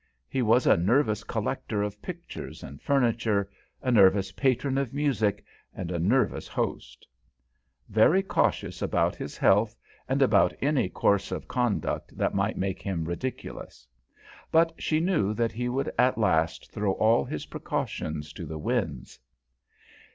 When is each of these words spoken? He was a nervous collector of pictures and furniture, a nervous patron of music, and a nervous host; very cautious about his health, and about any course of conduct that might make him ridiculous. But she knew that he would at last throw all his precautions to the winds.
He 0.27 0.41
was 0.41 0.65
a 0.65 0.77
nervous 0.77 1.23
collector 1.23 1.83
of 1.83 2.01
pictures 2.01 2.63
and 2.63 2.81
furniture, 2.81 3.51
a 3.83 3.91
nervous 3.91 4.31
patron 4.31 4.79
of 4.79 4.95
music, 4.95 5.45
and 5.75 5.91
a 5.91 5.99
nervous 5.99 6.47
host; 6.47 7.05
very 7.87 8.23
cautious 8.23 8.81
about 8.81 9.15
his 9.15 9.37
health, 9.37 9.75
and 10.09 10.23
about 10.23 10.55
any 10.59 10.89
course 10.89 11.31
of 11.31 11.47
conduct 11.47 12.17
that 12.17 12.33
might 12.33 12.57
make 12.57 12.81
him 12.81 13.05
ridiculous. 13.05 13.87
But 14.51 14.73
she 14.81 14.99
knew 14.99 15.35
that 15.35 15.51
he 15.51 15.69
would 15.69 15.91
at 15.99 16.17
last 16.17 16.71
throw 16.71 16.93
all 16.93 17.23
his 17.23 17.45
precautions 17.45 18.33
to 18.33 18.47
the 18.47 18.57
winds. 18.57 19.19